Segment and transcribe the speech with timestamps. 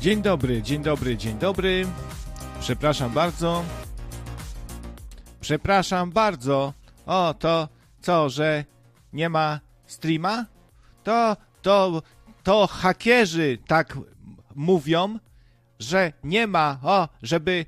[0.00, 1.86] Dzień dobry, dzień dobry, dzień dobry.
[2.60, 3.64] Przepraszam bardzo.
[5.40, 6.72] Przepraszam bardzo.
[7.06, 7.68] O, to
[8.00, 8.64] co, że
[9.12, 10.46] nie ma streama?
[11.04, 12.02] To, to,
[12.42, 13.98] to hakierzy tak
[14.54, 15.18] mówią,
[15.78, 17.66] że nie ma, o, żeby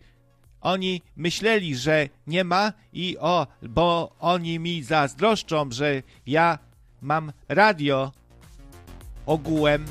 [0.60, 6.58] oni myśleli, że nie ma i o, bo oni mi zazdroszczą, że ja
[7.00, 8.12] mam radio
[9.26, 9.84] ogółem.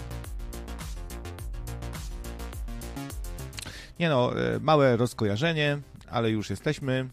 [3.99, 7.09] Nie no, e, małe rozkojarzenie, ale już jesteśmy.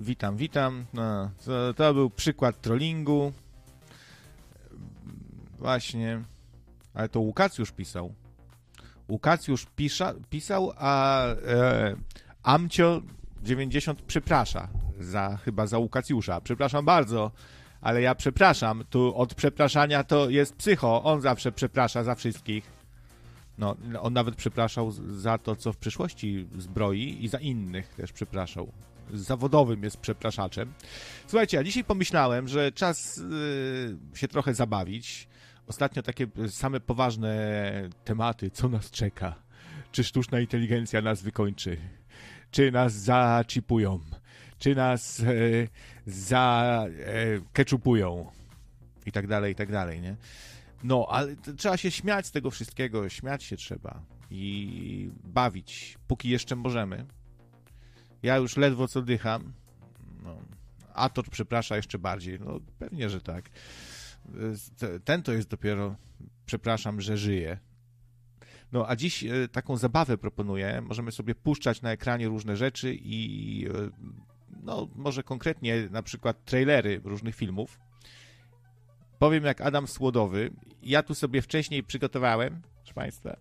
[0.00, 0.84] Witam, witam.
[0.94, 3.32] No, to, to był przykład trollingu.
[5.58, 6.22] Właśnie.
[6.94, 8.14] Ale to Łukacjusz pisał.
[9.08, 11.96] Łukacjusz pisza, pisał, a e,
[12.42, 13.02] Amcio
[13.42, 14.68] 90 przeprasza
[15.00, 16.40] za, chyba za Łukacjusza.
[16.40, 17.30] Przepraszam bardzo,
[17.80, 18.84] ale ja przepraszam.
[18.90, 21.02] Tu od przepraszania to jest psycho.
[21.04, 22.77] On zawsze przeprasza za wszystkich.
[23.58, 28.72] No, on nawet przepraszał za to, co w przyszłości zbroi i za innych też przepraszał.
[29.12, 30.72] Zawodowym jest przepraszaczem.
[31.26, 35.28] Słuchajcie, a dzisiaj pomyślałem, że czas yy, się trochę zabawić.
[35.66, 37.32] Ostatnio takie same poważne
[38.04, 39.34] tematy, co nas czeka.
[39.92, 41.76] Czy sztuczna inteligencja nas wykończy?
[42.50, 44.00] Czy nas zaczipują?
[44.58, 45.24] Czy nas e,
[46.06, 47.14] za e,
[47.52, 48.30] keczupują?
[49.06, 50.16] I tak dalej, i tak dalej, nie?
[50.82, 56.56] No, ale trzeba się śmiać z tego wszystkiego, śmiać się trzeba i bawić, póki jeszcze
[56.56, 57.06] możemy.
[58.22, 59.52] Ja już ledwo co dycham.
[60.22, 60.36] No,
[60.94, 62.40] a to przeprasza jeszcze bardziej.
[62.40, 63.50] No, pewnie, że tak.
[65.04, 65.96] Ten to jest dopiero,
[66.46, 67.58] przepraszam, że żyje.
[68.72, 70.80] No, a dziś e, taką zabawę proponuję.
[70.80, 73.90] Możemy sobie puszczać na ekranie różne rzeczy i e,
[74.62, 77.78] no, może konkretnie na przykład trailery różnych filmów
[79.18, 80.50] powiem jak Adam Słodowy.
[80.82, 83.36] Ja tu sobie wcześniej przygotowałem, proszę Państwa.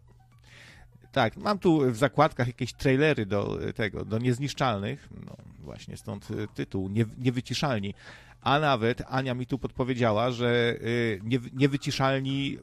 [1.12, 5.10] Tak, mam tu w zakładkach jakieś trailery do tego, do niezniszczalnych.
[5.26, 7.94] No właśnie stąd tytuł, nie, niewyciszalni.
[8.42, 12.58] A nawet Ania mi tu podpowiedziała, że y, nie, niewyciszalni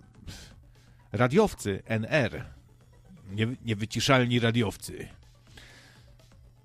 [1.13, 2.45] radiowcy NR.
[3.31, 5.09] Nie, niewyciszalni radiowcy.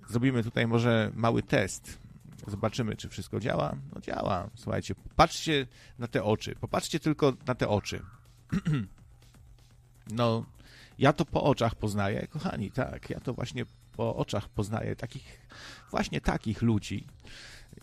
[0.10, 2.00] Zrobimy tutaj może mały test
[2.48, 3.76] Zobaczymy, czy wszystko działa.
[3.96, 4.50] No działa.
[4.56, 5.68] Słuchajcie, patrzcie
[6.00, 6.56] na te oczy.
[6.56, 8.02] Popatrzcie tylko na te oczy.
[10.12, 10.46] no,
[10.98, 13.10] ja to po oczach poznaję, kochani, tak.
[13.10, 15.48] Ja to właśnie po oczach poznaję takich,
[15.92, 17.08] właśnie takich ludzi.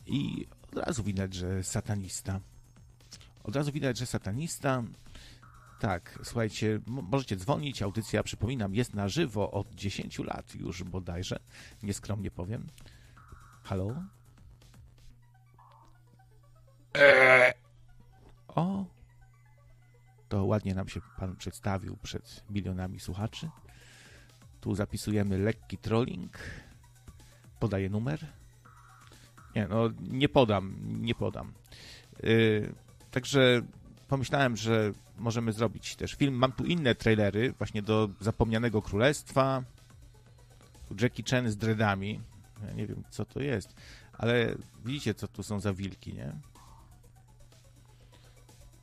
[0.07, 2.41] I od razu widać, że satanista.
[3.45, 4.83] Od razu widać, że satanista.
[5.81, 7.83] Tak, słuchajcie, możecie dzwonić.
[7.83, 11.39] Audycja, przypominam, jest na żywo od 10 lat już bodajże.
[11.83, 12.67] Nieskromnie powiem.
[13.63, 13.95] Halo?
[18.49, 18.85] O,
[20.29, 23.51] to ładnie nam się pan przedstawił przed milionami słuchaczy.
[24.61, 26.39] Tu zapisujemy lekki trolling.
[27.61, 28.27] Podaję numer.
[29.55, 31.53] Nie, no nie podam, nie podam.
[32.23, 32.75] Yy,
[33.11, 33.63] także
[34.09, 36.35] pomyślałem, że możemy zrobić też film.
[36.35, 39.63] Mam tu inne trailery właśnie do Zapomnianego Królestwa.
[41.01, 42.21] Jackie Chan z dreadami.
[42.67, 43.75] Ja nie wiem, co to jest,
[44.13, 46.33] ale widzicie, co tu są za wilki, nie?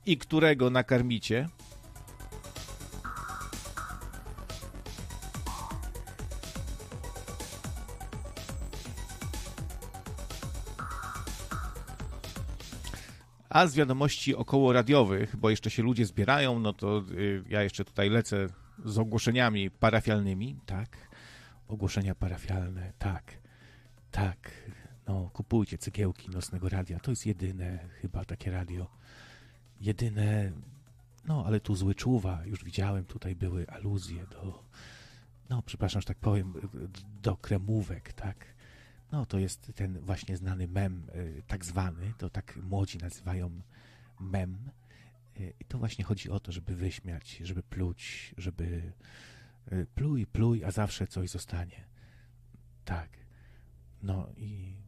[0.06, 1.50] I którego nakarmicie.
[13.50, 17.86] A z wiadomości około radiowych, bo jeszcze się ludzie zbierają, no to y, ja jeszcze
[17.86, 18.48] tutaj lecę
[18.86, 20.60] z ogłoszeniami parafialnymi.
[20.66, 20.98] Tak,
[21.68, 23.24] ogłoszenia parafialne, tak,
[24.12, 24.52] tak.
[25.08, 27.00] No, kupujcie cegiełki nocnego radia.
[27.00, 28.88] To jest jedyne chyba takie radio
[29.84, 30.52] Jedyne,
[31.26, 34.64] no ale tu zły czuwa, już widziałem, tutaj były aluzje do,
[35.50, 36.54] no przepraszam, że tak powiem,
[37.22, 38.46] do kremówek, tak?
[39.12, 43.62] No to jest ten właśnie znany mem, y, tak zwany, to tak młodzi nazywają
[44.20, 44.58] mem.
[45.40, 48.94] Y, I to właśnie chodzi o to, żeby wyśmiać, żeby pluć, żeby
[49.72, 51.86] y, pluj, pluj, a zawsze coś zostanie.
[52.86, 53.10] Tak.
[54.04, 54.83] No i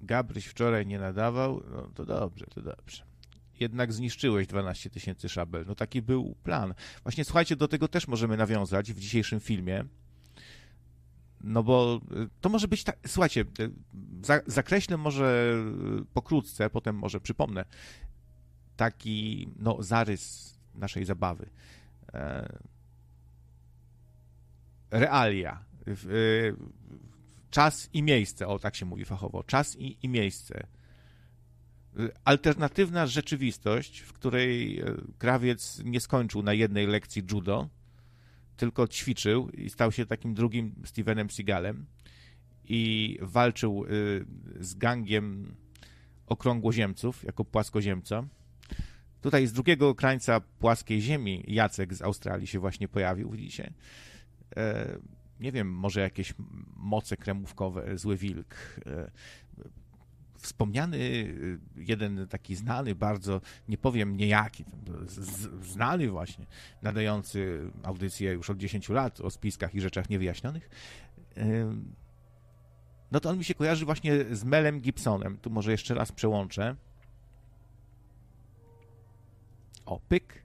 [0.00, 3.02] Gabryś wczoraj nie nadawał, no to dobrze, to dobrze.
[3.60, 5.64] Jednak zniszczyłeś 12 tysięcy szabel.
[5.66, 6.74] No taki był plan.
[7.02, 9.84] Właśnie słuchajcie, do tego też możemy nawiązać w dzisiejszym filmie.
[11.40, 12.98] No bo y, to może być tak.
[13.06, 13.70] Słuchajcie, y,
[14.22, 15.54] za, zakreślę może
[16.00, 17.64] y, pokrótce, potem może przypomnę
[18.76, 21.50] taki no, zarys naszej zabawy.
[22.14, 22.58] E,
[24.90, 25.64] realia.
[27.50, 30.66] Czas i miejsce, o tak się mówi fachowo, czas i, i miejsce.
[32.24, 34.82] alternatywna rzeczywistość, w której
[35.18, 37.68] krawiec nie skończył na jednej lekcji judo,
[38.56, 41.86] tylko ćwiczył i stał się takim drugim Stevenem Seagalem
[42.64, 43.84] i walczył
[44.60, 45.54] z gangiem
[46.26, 48.24] okrągłoziemców jako płaskoziemca.
[49.20, 53.72] Tutaj z drugiego krańca płaskiej ziemi Jacek z Australii się właśnie pojawił, widzicie?
[55.40, 56.34] E, nie wiem, może jakieś
[56.76, 58.54] moce kremówkowe, zły wilk.
[58.86, 59.10] E,
[60.38, 60.98] wspomniany
[61.76, 64.64] jeden taki znany bardzo, nie powiem niejaki,
[65.62, 66.46] znany właśnie,
[66.82, 70.70] nadający audycję już od 10 lat o spiskach i rzeczach niewyjaśnionych,
[71.36, 71.74] e,
[73.12, 75.38] no to on mi się kojarzy właśnie z Melem Gibsonem.
[75.38, 76.76] Tu może jeszcze raz przełączę.
[79.86, 80.42] O, pyk.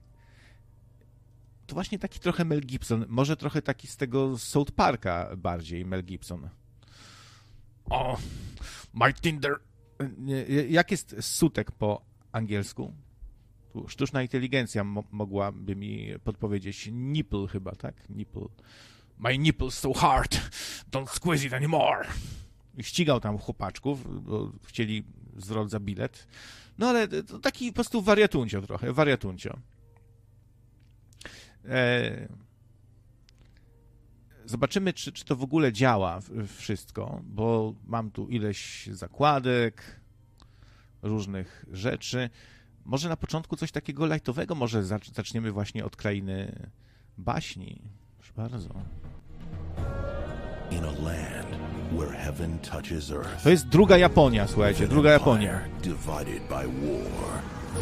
[1.66, 3.04] To właśnie taki trochę Mel Gibson.
[3.08, 6.48] Może trochę taki z tego South Parka bardziej Mel Gibson.
[7.84, 8.18] O,
[8.94, 9.54] my Tinder.
[10.68, 12.02] Jak jest sutek po
[12.32, 12.94] angielsku?
[13.72, 16.88] Tu sztuczna inteligencja mo mogłaby mi podpowiedzieć.
[16.92, 18.08] Nipple chyba, tak?
[18.08, 18.46] Nipple.
[19.18, 20.50] My nipple's so hard.
[20.90, 22.08] Don't squeeze it anymore
[22.82, 25.04] ścigał tam chłopaczków, bo chcieli
[25.36, 26.26] zwrot za bilet.
[26.78, 29.58] No ale to taki po prostu wariatuncio trochę, wariatuncio.
[31.68, 32.28] E...
[34.46, 36.20] Zobaczymy, czy, czy to w ogóle działa
[36.56, 40.00] wszystko, bo mam tu ileś zakładek,
[41.02, 42.30] różnych rzeczy.
[42.84, 46.68] Może na początku coś takiego lajtowego, może zaczniemy właśnie od krainy
[47.18, 47.82] baśni.
[48.18, 48.68] Proszę bardzo.
[53.42, 55.60] To jest druga Japonia, słuchajcie, druga Japonia.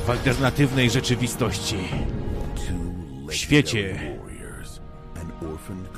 [0.07, 1.77] W alternatywnej rzeczywistości.
[3.33, 3.99] W świecie,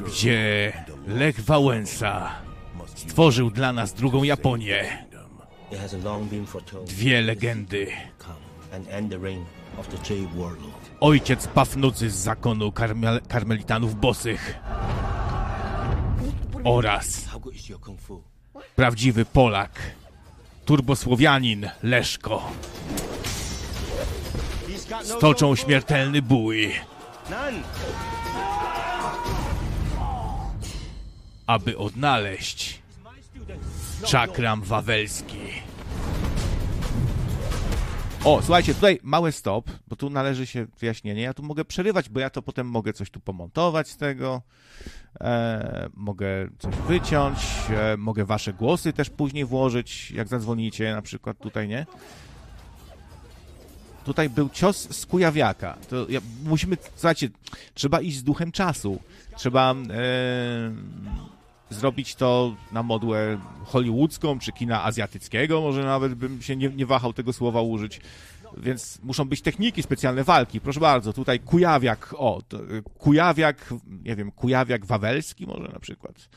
[0.06, 0.72] gdzie
[1.06, 2.30] Lech Wałęsa
[2.94, 5.06] stworzył dla nas drugą Japonię.
[6.86, 7.86] Dwie legendy.
[11.00, 14.58] Ojciec Pafnucy z zakonu karmel karmelitanów bosych
[16.64, 17.28] oraz
[18.76, 19.80] prawdziwy Polak,
[20.64, 22.52] turbosłowianin Leszko.
[25.02, 26.72] Stoczą śmiertelny bój,
[31.46, 32.82] aby odnaleźć
[34.06, 35.38] czakram wawelski.
[38.24, 41.22] O, słuchajcie, tutaj małe stop, bo tu należy się wyjaśnienie.
[41.22, 44.42] Ja tu mogę przerywać, bo ja to potem mogę coś tu pomontować z tego
[45.20, 46.26] e, mogę
[46.58, 47.38] coś wyciąć,
[47.70, 51.86] e, mogę wasze głosy też później włożyć, jak zadzwonicie na przykład tutaj, nie?
[54.04, 55.76] Tutaj był cios z kujawiaka.
[55.88, 57.28] To ja, musimy, słuchajcie,
[57.74, 59.00] trzeba iść z duchem czasu.
[59.36, 59.74] Trzeba e,
[61.70, 67.12] zrobić to na modłę hollywoodzką, czy kina azjatyckiego, może nawet bym się nie, nie wahał
[67.12, 68.00] tego słowa użyć
[68.56, 70.60] więc muszą być techniki specjalne walki.
[70.60, 72.42] Proszę bardzo, tutaj kujawiak, o,
[72.78, 73.74] y, kujawiak,
[74.04, 76.28] nie wiem, kujawiak wawelski może na przykład.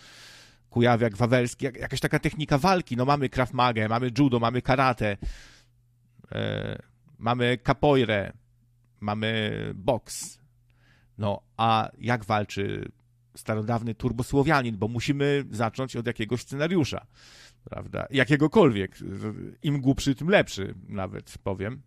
[0.70, 2.98] Kujawiak wawelski, jak, jakaś taka technika walki.
[2.98, 5.18] No mamy Krav mamy judo, mamy karate,
[6.32, 6.82] e,
[7.18, 8.34] mamy capoeirę,
[9.00, 10.40] mamy boks.
[11.18, 12.92] No, a jak walczy
[13.36, 17.06] starodawny turbosłowianin, bo musimy zacząć od jakiegoś scenariusza,
[17.64, 18.08] prawda?
[18.10, 18.98] Jakiegokolwiek.
[19.64, 21.82] Im głupszy, tym lepszy, nawet powiem.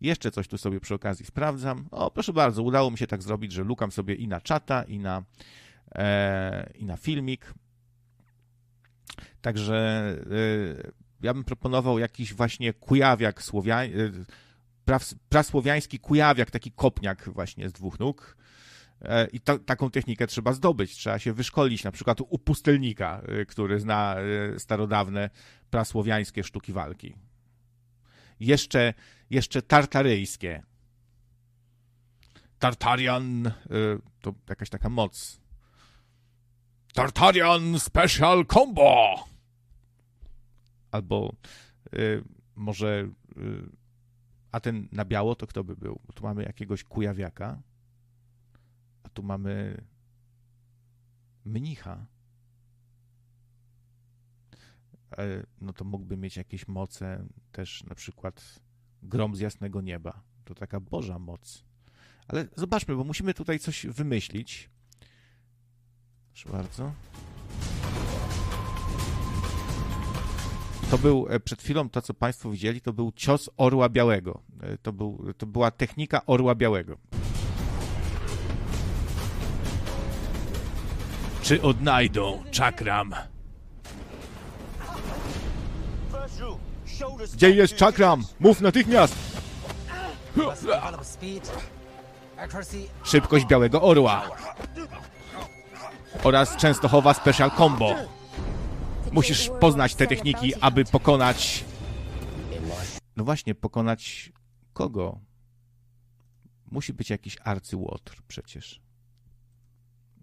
[0.00, 1.88] Jeszcze coś tu sobie przy okazji sprawdzam.
[1.90, 4.98] O, proszę bardzo, udało mi się tak zrobić, że lukam sobie i na czata, i
[4.98, 5.22] na,
[5.94, 7.54] e, i na filmik.
[9.40, 9.76] Także
[10.86, 14.10] e, ja bym proponował jakiś właśnie kujawiak słowiański, e,
[15.28, 18.36] prasłowiański kujawiak, taki kopniak właśnie z dwóch nóg.
[19.02, 23.80] E, I taką technikę trzeba zdobyć, trzeba się wyszkolić, na przykład u pustelnika, e, który
[23.80, 24.16] zna
[24.58, 25.30] starodawne
[25.70, 27.14] prasłowiańskie sztuki walki
[28.40, 28.94] jeszcze,
[29.30, 30.62] jeszcze tartaryjskie.
[32.58, 33.52] Tartarian
[34.20, 35.40] to jakaś taka moc.
[36.94, 39.31] Tartarian Special Combo!
[40.92, 41.36] Albo
[41.94, 42.24] y,
[42.56, 43.08] może.
[43.36, 43.82] Y,
[44.52, 46.00] a ten na biało to kto by był?
[46.06, 47.62] Bo tu mamy jakiegoś kujawiaka,
[49.02, 49.84] a tu mamy
[51.44, 52.06] mnicha.
[55.18, 58.60] E, no to mógłby mieć jakieś moce, też na przykład
[59.02, 60.22] grom z jasnego nieba.
[60.44, 61.64] To taka Boża moc.
[62.28, 64.70] Ale zobaczmy, bo musimy tutaj coś wymyślić.
[66.32, 66.92] Proszę bardzo.
[70.92, 74.40] To był e, przed chwilą to, co Państwo widzieli, to był cios orła białego.
[74.62, 76.96] E, to, był, to była technika orła białego.
[81.42, 83.14] Czy odnajdą czakram
[87.34, 88.24] Gdzie jest czakram?
[88.40, 89.14] Mów natychmiast!
[93.04, 94.22] Szybkość Białego Orła
[96.24, 97.94] oraz Częstochowa Special Combo.
[99.12, 101.64] Musisz poznać te techniki, aby pokonać...
[103.16, 104.32] No właśnie, pokonać
[104.72, 105.20] kogo?
[106.70, 108.82] Musi być jakiś arcyłotr przecież.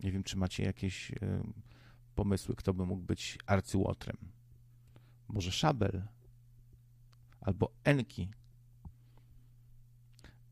[0.03, 1.15] Nie wiem, czy macie jakieś e,
[2.15, 4.17] pomysły, kto by mógł być arcyłotrem.
[5.27, 6.03] Może Szabel?
[7.41, 8.29] Albo Enki?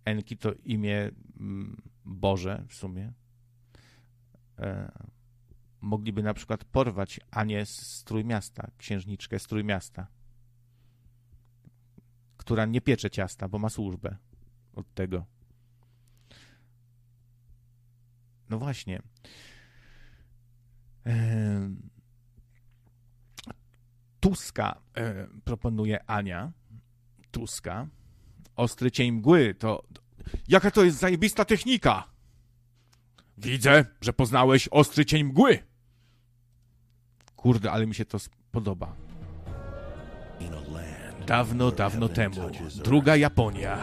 [0.05, 3.13] Enki to imię mm, Boże w sumie.
[5.87, 10.07] Mogliby na przykład porwać Anię z Trójmiasta, księżniczkę z Trójmiasta,
[12.37, 14.17] która nie piecze ciasta, bo ma służbę
[14.73, 15.25] od tego.
[18.49, 19.01] No właśnie.
[24.19, 26.51] Tuska e, proponuje Ania.
[27.31, 27.87] Tuska.
[28.55, 29.87] Ostry cień mgły to...
[30.47, 32.09] Jaka to jest zajebista technika!
[33.37, 35.66] Widzę, że poznałeś ostry cień mgły.
[37.37, 38.17] Kurde, ale mi się to
[38.51, 38.95] podoba.
[41.27, 42.49] Dawno, dawno temu,
[42.83, 43.77] druga Japonia.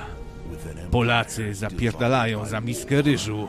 [0.90, 3.48] Polacy zapierdalają za miskę ryżu.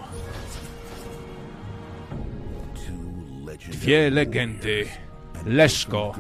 [3.72, 4.86] Dwie legendy.
[5.46, 6.14] Leszko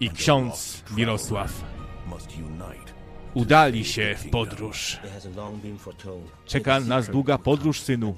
[0.00, 1.64] i ksiądz Mirosław
[3.34, 4.98] udali się w podróż.
[6.46, 8.14] Czeka nas długa podróż, synu.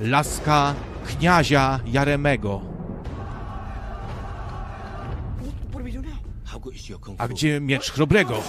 [0.00, 0.74] Laska
[1.06, 2.77] kniazia Jaremego.
[7.18, 8.42] A gdzie miecz chrobrego?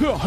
[0.00, 0.18] No.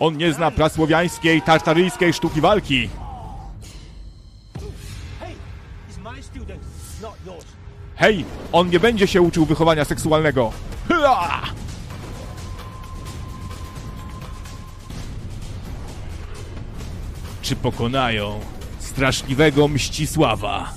[0.00, 2.88] On nie zna prasłowiańskiej, tartaryjskiej sztuki walki.
[7.96, 10.52] Hej, on nie będzie się uczył wychowania seksualnego.
[17.42, 18.40] Czy pokonają
[18.98, 20.74] straszliwego Mścisława?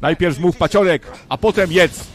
[0.00, 2.06] Najpierw zmów paciorek, a potem jedz.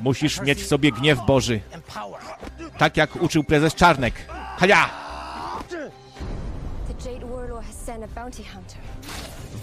[0.00, 1.60] Musisz mieć w sobie gniew Boży,
[2.78, 4.14] tak jak uczył prezes Czarnek.
[4.56, 4.90] Haja!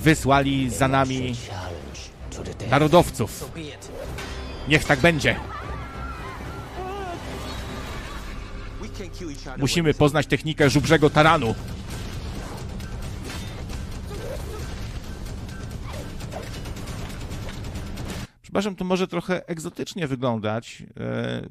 [0.01, 1.35] Wysłali za nami
[2.69, 3.51] narodowców.
[4.67, 5.35] Niech tak będzie.
[9.57, 11.55] Musimy poznać technikę żubrzego taranu.
[18.41, 21.49] Przepraszam, to może trochę egzotycznie wyglądać, e,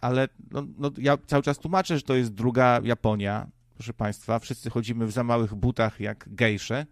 [0.00, 3.46] ale no, no, ja cały czas tłumaczę, że to jest druga Japonia.
[3.74, 6.86] Proszę Państwa, wszyscy chodzimy w za małych butach jak gejsze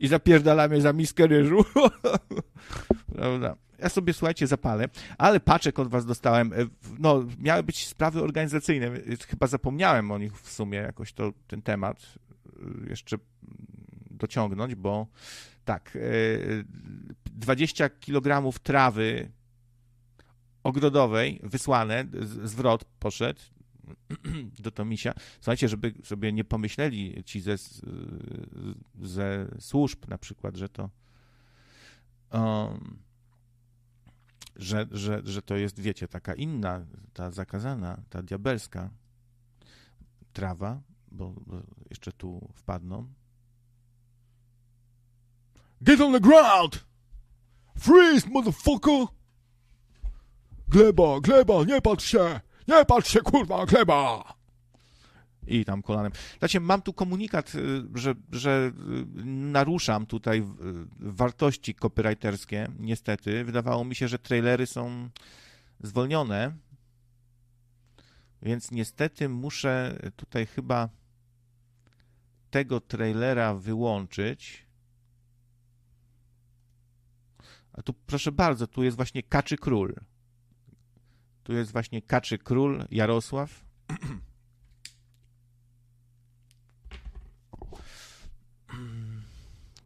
[0.00, 1.64] i zapierdalamy za miskę ryżu.
[3.16, 3.56] Prawda?
[3.78, 6.52] Ja sobie, słuchajcie, zapalę, ale paczek od was dostałem.
[6.52, 6.56] E,
[6.98, 8.86] No, miały być sprawy organizacyjne.
[8.86, 12.18] e, Chyba zapomniałem o nich w sumie jakoś to, ten temat
[12.86, 13.16] e, jeszcze
[14.10, 15.06] dociągnąć, bo
[15.64, 16.00] tak, e,
[17.24, 19.30] 20 kg trawy
[20.62, 22.04] ogrodowej wysłane,
[22.44, 23.40] zwrot poszedł
[24.64, 25.14] do Tomisia.
[25.40, 27.56] Słuchajcie, żeby sobie nie pomyśleli ci ze,
[29.02, 30.90] ze służb na przykład, że to
[32.32, 32.98] um,
[34.56, 38.90] że, że, że to jest, wiecie, taka inna, ta zakazana, ta diabelska
[40.32, 43.12] trawa, bo, bo jeszcze tu wpadną.
[45.80, 46.84] Get on the ground!
[47.78, 49.06] Freeze, motherfucker!
[50.68, 52.40] Gleba, gleba, nie patrz się!
[52.68, 54.35] Nie patrz się, kurwa, gleba!
[55.46, 56.12] I tam kolanem.
[56.38, 58.72] Znaczy, mam tu komunikat, y, że, że
[59.20, 60.44] y, naruszam tutaj y,
[60.98, 63.44] wartości copywriterskie, niestety.
[63.44, 65.08] Wydawało mi się, że trailery są
[65.80, 66.56] zwolnione,
[68.42, 70.88] więc niestety muszę tutaj chyba
[72.50, 74.66] tego trailera wyłączyć.
[77.72, 79.94] A tu proszę bardzo, tu jest właśnie Kaczy Król.
[81.42, 83.64] Tu jest właśnie Kaczy Król Jarosław.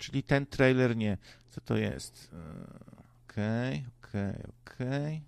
[0.00, 1.19] Czyli ten trailer nie.
[1.49, 2.30] Co to jest?
[2.33, 5.23] E, Okej, okej, okej.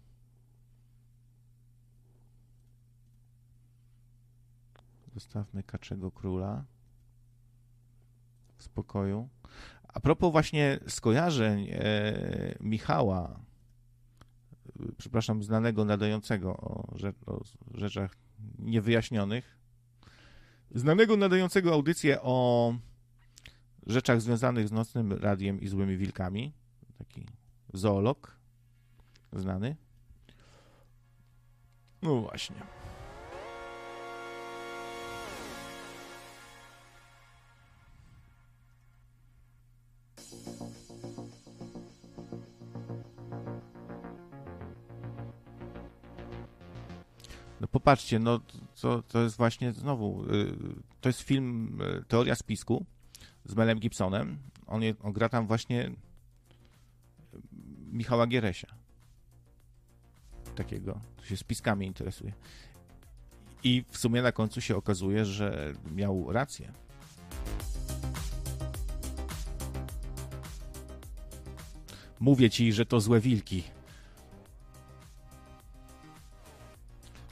[5.14, 6.64] Zostawmy Kaczego Króla
[8.56, 9.28] w spokoju.
[9.88, 13.40] A propos właśnie skojarzeń e, Michała,
[14.98, 17.40] przepraszam, znanego nadającego o, rze- o
[17.74, 18.16] rzeczach
[18.58, 19.62] niewyjaśnionych,
[20.74, 22.74] Znanego nadającego audycję o
[23.86, 26.52] rzeczach związanych z nocnym radiem i złymi wilkami.
[26.98, 27.26] Taki
[27.72, 28.36] zoolog
[29.32, 29.76] znany.
[32.02, 32.56] No właśnie.
[47.60, 48.40] No popatrzcie, no
[48.80, 50.54] to, to jest właśnie znowu, y,
[51.00, 52.86] to jest film y, Teoria spisku
[53.44, 54.38] z Melem Gibsonem.
[54.66, 55.90] On, je, on gra tam właśnie
[57.92, 58.68] Michała Gieresia.
[60.56, 62.32] Takiego, to się spiskami interesuje.
[63.64, 66.72] I w sumie na końcu się okazuje, że miał rację.
[72.20, 73.62] Mówię ci, że to złe wilki.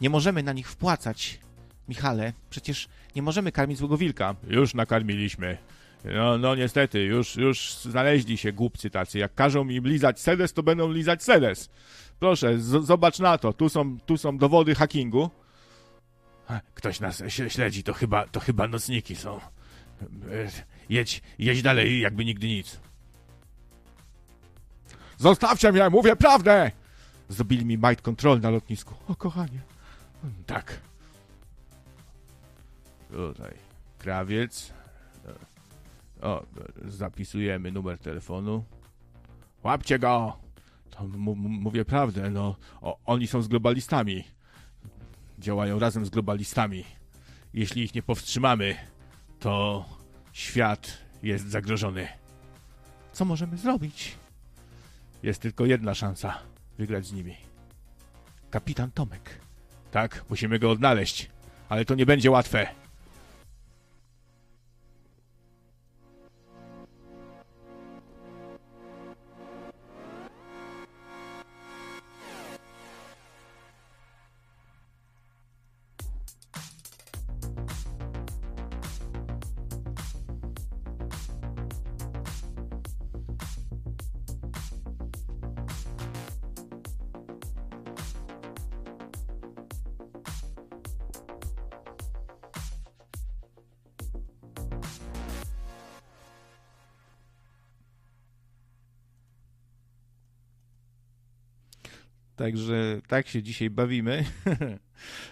[0.00, 1.40] Nie możemy na nich wpłacać.
[1.88, 4.34] Michale, przecież nie możemy karmić złego wilka.
[4.46, 5.58] Już nakarmiliśmy.
[6.04, 9.18] No, no niestety, już, już znaleźli się głupcy tacy.
[9.18, 11.70] Jak każą mi lizać sedes, to będą lizać sedes.
[12.18, 13.52] Proszę, zobacz na to.
[13.52, 15.30] Tu są, tu są dowody hackingu.
[16.74, 19.36] Ktoś nas śledzi, to chyba, to chyba nocniki są.
[19.36, 19.40] E,
[20.88, 22.80] Jedź, jedź dalej, jakby nigdy nic.
[25.18, 26.70] Zostawcie mnie, mówię prawdę!
[27.28, 28.94] Zrobili mi mind control na lotnisku.
[29.08, 29.60] O, kochanie.
[30.46, 30.80] Tak.
[33.10, 33.54] Tutaj.
[33.98, 34.72] Krawiec.
[36.22, 36.46] O,
[36.84, 38.64] zapisujemy numer telefonu.
[39.64, 40.36] Łapcie go!
[40.90, 41.06] To
[41.36, 42.56] mówię prawdę, no.
[42.80, 44.24] O, oni są z globalistami.
[45.38, 46.84] Działają razem z globalistami.
[47.54, 48.76] Jeśli ich nie powstrzymamy,
[49.38, 49.84] to
[50.32, 52.08] świat jest zagrożony.
[53.12, 54.16] Co możemy zrobić?
[55.22, 56.38] Jest tylko jedna szansa
[56.78, 57.36] wygrać z nimi.
[58.50, 59.40] Kapitan Tomek.
[59.90, 61.30] Tak, musimy go odnaleźć,
[61.68, 62.79] ale to nie będzie łatwe.
[102.40, 104.24] Także tak się dzisiaj bawimy.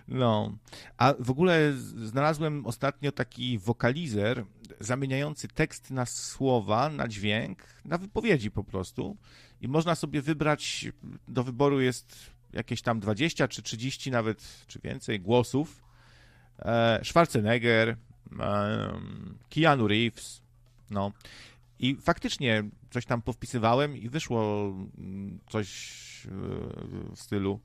[0.08, 0.58] No.
[0.96, 1.72] A w ogóle
[2.04, 4.44] znalazłem ostatnio taki wokalizer
[4.80, 9.16] zamieniający tekst na słowa, na dźwięk, na wypowiedzi po prostu.
[9.60, 10.88] I można sobie wybrać,
[11.28, 12.16] do wyboru jest
[12.52, 15.82] jakieś tam 20 czy 30 nawet, czy więcej głosów.
[16.58, 17.96] E, Schwarzenegger,
[19.50, 20.42] Keanu Reeves,
[20.90, 21.12] no.
[21.78, 25.68] I faktycznie coś tam powpisywałem i wyszło mm, coś
[26.26, 26.30] e,
[27.14, 27.60] w stylu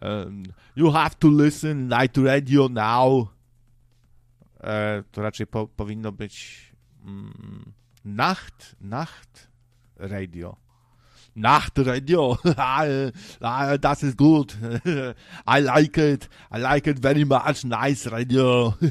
[0.00, 0.42] um,
[0.76, 3.28] You have to listen night radio now.
[4.60, 6.62] E, to raczej po, powinno być
[7.04, 7.72] mm,
[8.04, 9.48] Nacht, Nacht
[9.96, 10.56] Radio.
[11.36, 12.38] Nacht Radio.
[13.80, 14.56] Das ist gut.
[15.46, 16.28] I like it.
[16.50, 17.64] I like it very much.
[17.64, 18.74] Nice radio.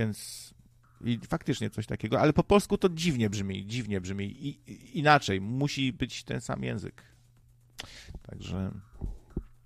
[0.00, 0.50] więc
[1.04, 4.24] i faktycznie coś takiego, ale po polsku to dziwnie brzmi, dziwnie brzmi.
[4.24, 7.02] I, i, inaczej, musi być ten sam język.
[8.22, 8.70] Także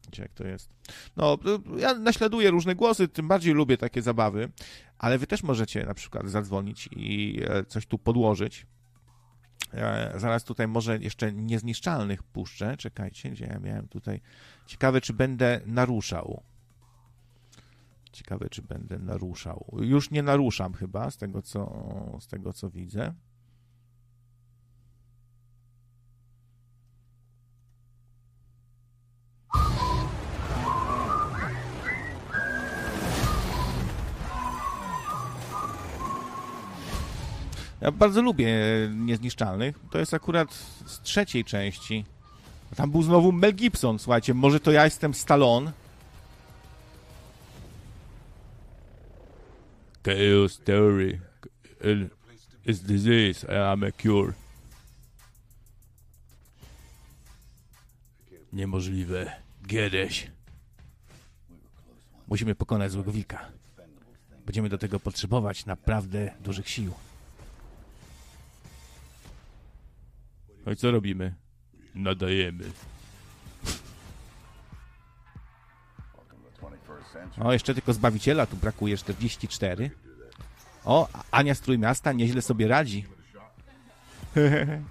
[0.04, 0.70] wiecie jak to jest.
[1.16, 1.38] No,
[1.78, 4.52] ja naśladuję różne głosy, tym bardziej lubię takie zabawy,
[4.98, 8.66] ale wy też możecie na przykład zadzwonić i e, coś tu podłożyć.
[9.72, 12.76] E, Zaraz tutaj może jeszcze niezniszczalnych puszczę.
[12.76, 14.20] Czekajcie, gdzie ja miałem tutaj.
[14.66, 16.42] Ciekawe, czy będę naruszał.
[18.14, 19.76] Ciekawe, czy będę naruszał.
[19.80, 21.72] Już nie naruszam chyba, z tego co,
[22.20, 23.14] z tego, co widzę.
[37.80, 38.48] Ja bardzo lubię
[38.94, 39.78] Niezniszczalnych.
[39.90, 40.54] To jest akurat
[40.86, 42.04] z trzeciej części.
[42.76, 44.34] Tam był znowu Mel Gibson, słuchajcie.
[44.34, 45.83] Może to ja jestem Stallone.
[50.04, 51.20] Chaos Theory
[52.66, 54.32] is disease, I am a cure.
[58.52, 59.32] Niemożliwe.
[59.68, 60.30] Kiedyś.
[62.28, 63.48] Musimy pokonać złego wilka.
[64.46, 66.94] Będziemy do tego potrzebować naprawdę dużych sił.
[70.66, 71.34] No i co robimy?
[71.94, 72.64] Nadajemy.
[77.40, 79.90] O, jeszcze tylko Zbawiciela tu brakuje, 44.
[80.84, 83.04] O, Ania z Trójmiasta nieźle sobie radzi.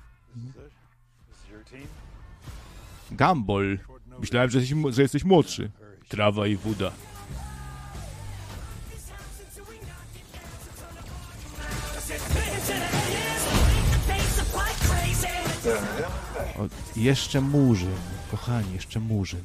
[3.11, 3.79] Gumball.
[4.19, 5.71] Myślałem, że jesteś, że jesteś młodszy.
[6.07, 6.91] Trawa i woda.
[16.59, 17.95] O, jeszcze Murzyn,
[18.31, 19.41] kochani, jeszcze Murzyn.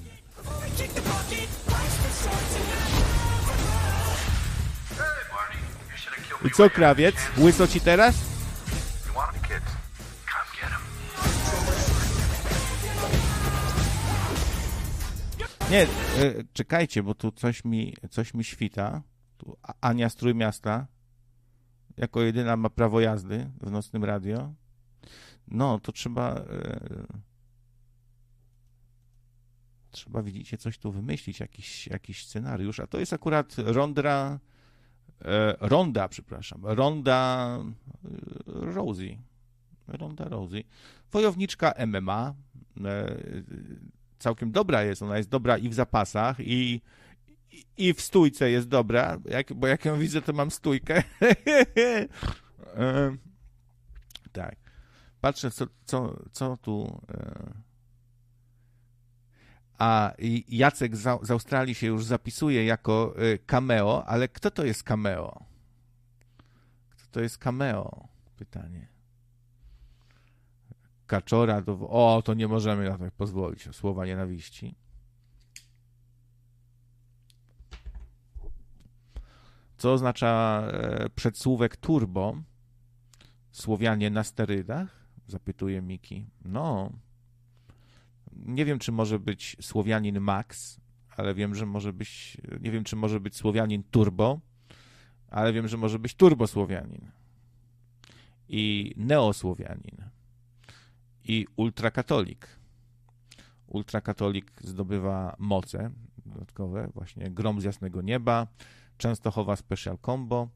[6.45, 7.15] I co, krawiec?
[7.39, 8.29] Łyso ci teraz?
[15.71, 15.87] Nie, e,
[16.53, 19.03] czekajcie, bo tu coś mi, coś mi świta.
[19.37, 20.87] Tu Ania z Trójmiasta
[21.97, 24.55] jako jedyna ma prawo jazdy w nocnym radio.
[25.49, 26.35] No, to trzeba.
[26.35, 27.07] E,
[29.91, 32.81] trzeba, widzicie, coś tu wymyślić, jakiś, jakiś scenariusz.
[32.81, 34.39] A to jest akurat Rondra.
[35.25, 36.61] E, Ronda, przepraszam.
[36.67, 37.49] Ronda
[38.05, 38.09] e,
[38.47, 39.19] Rosie.
[39.89, 40.63] Ronda Rosie.
[41.13, 42.35] Wojowniczka MMA.
[42.85, 43.17] E,
[44.19, 45.03] całkiem dobra jest.
[45.03, 46.81] Ona jest dobra i w zapasach, i,
[47.77, 49.19] i- w stójce jest dobra.
[49.25, 51.03] Jak, bo jak ją widzę, to mam stójkę.
[54.33, 54.57] Tak.
[55.21, 57.01] Patrzę, co, co, co tu.
[59.79, 60.13] A
[60.49, 65.45] Jacek z, Australii się już zapisuje jako e, cameo, ale kto to jest cameo?
[66.91, 68.09] Kto to jest cameo?
[68.37, 68.89] Pytanie.
[71.07, 71.73] Kaczora to.
[71.89, 73.77] O, to nie możemy na to pozwolić.
[73.77, 74.75] Słowa nienawiści.
[79.77, 82.37] Co oznacza e, przedsłówek turbo?
[83.53, 85.09] Słowianie na sterydach?
[85.27, 86.31] Zapytuje Miki.
[86.45, 86.93] No.
[88.37, 90.81] Nie wiem, czy może być Słowianin Max,
[91.17, 92.37] ale wiem, że może być.
[92.61, 94.41] Nie wiem, czy może być Słowianin Turbo,
[95.29, 97.11] ale wiem, że może być Turbosłowianin.
[98.49, 100.05] I Neosłowianin.
[101.25, 102.47] I ultrakatolik.
[103.67, 105.91] Ultrakatolik zdobywa moce
[106.27, 108.47] dodatkowe, właśnie Grom z jasnego nieba,
[108.99, 110.49] Częstochowa Special Combo,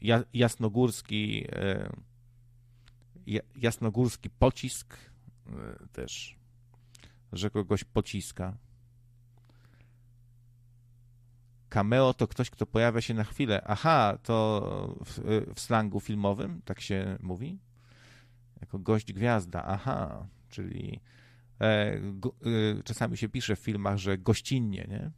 [0.00, 1.92] ja, Jasnogórski e,
[3.26, 4.96] ja- jasnogórski pocisk
[5.46, 6.36] e, też,
[7.32, 8.56] że kogoś pociska.
[11.68, 13.62] Cameo to ktoś, kto pojawia się na chwilę.
[13.66, 15.20] Aha, to w,
[15.54, 17.58] w slangu filmowym tak się mówi?
[18.60, 19.64] Jako gość gwiazda.
[19.64, 21.00] Aha, czyli
[21.60, 22.34] e, go,
[22.78, 25.10] e, czasami się pisze w filmach, że gościnnie, nie?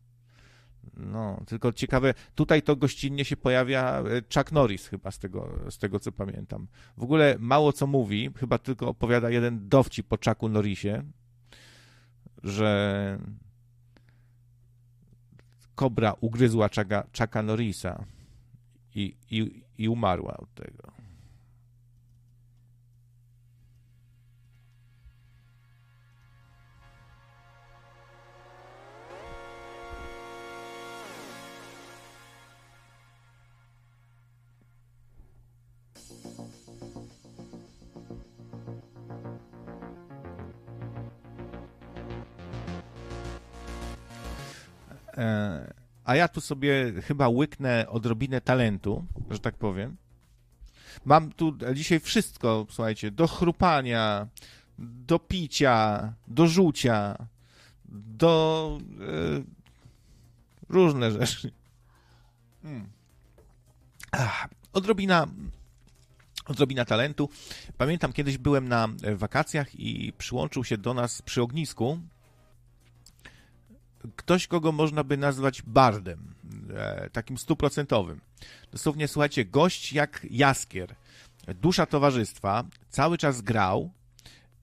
[0.96, 5.78] No, tylko ciekawe, tutaj to gościnnie się pojawia e, Chuck Norris chyba z tego, z
[5.78, 6.66] tego co pamiętam.
[6.96, 11.02] W ogóle mało co mówi, chyba tylko opowiada jeden dowcip po Chucku Norrisie,
[12.44, 13.18] że
[15.74, 18.04] kobra ugryzła Chucka, Chucka Norrisa
[18.94, 21.01] i, i, i umarła od tego.
[46.04, 49.96] A ja tu sobie chyba łyknę odrobinę talentu, że tak powiem.
[51.04, 54.26] Mam tu dzisiaj wszystko, słuchajcie, do chrupania,
[54.78, 57.16] do picia, do rzucia,
[57.84, 59.42] do e,
[60.68, 61.52] różne rzeczy.
[62.64, 62.88] Mm.
[64.12, 65.26] Ach, odrobina,
[66.46, 67.28] odrobina talentu.
[67.78, 71.98] Pamiętam, kiedyś byłem na e, wakacjach i przyłączył się do nas przy ognisku
[74.16, 76.34] ktoś, kogo można by nazwać bardem,
[76.74, 78.20] e, takim stuprocentowym.
[78.72, 80.94] Dosłownie, słuchajcie, gość jak jaskier,
[81.48, 83.90] dusza towarzystwa, cały czas grał,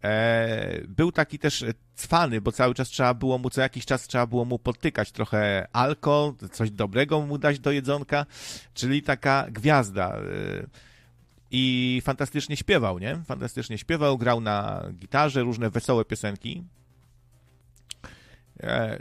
[0.04, 4.28] e, był taki też cwany, bo cały czas trzeba było mu, co jakiś czas trzeba
[4.28, 8.26] było mu podtykać trochę alko, coś dobrego mu dać do jedzonka,
[8.74, 10.18] czyli taka gwiazda.
[10.18, 10.22] E,
[11.52, 13.22] I fantastycznie śpiewał, nie?
[13.26, 16.64] Fantastycznie śpiewał, grał na gitarze, różne wesołe piosenki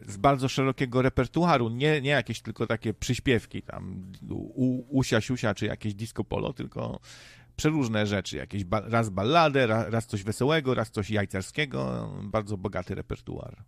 [0.07, 5.67] z bardzo szerokiego repertuaru, nie, nie jakieś tylko takie przyśpiewki tam u, usia, siusia, czy
[5.67, 7.01] jakieś disco polo, tylko
[7.57, 12.95] przeróżne rzeczy, jakieś ba raz balladę, raz, raz coś wesołego, raz coś jajcarskiego, bardzo bogaty
[12.95, 13.65] repertuar.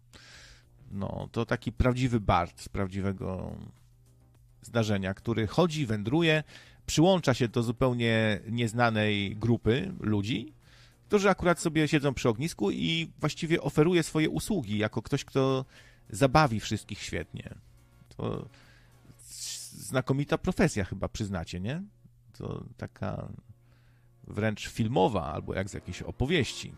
[0.90, 3.56] No, to taki prawdziwy bard z prawdziwego
[4.62, 6.42] zdarzenia, który chodzi, wędruje,
[6.86, 10.54] przyłącza się do zupełnie nieznanej grupy ludzi,
[11.10, 15.64] którzy akurat sobie siedzą przy ognisku i właściwie oferuje swoje usługi jako ktoś, kto
[16.10, 17.54] zabawi wszystkich świetnie.
[18.16, 18.48] To
[19.72, 21.82] znakomita profesja chyba, przyznacie, nie?
[22.38, 23.28] To taka
[24.26, 26.72] wręcz filmowa, albo jak z jakiejś opowieści.